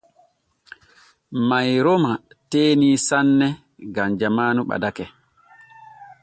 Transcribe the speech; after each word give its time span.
Mayroma 1.49 2.11
teenii 2.49 2.95
saane 3.07 3.47
gam 3.93 4.09
jamaanu 4.21 4.61
ɓadake. 4.69 5.05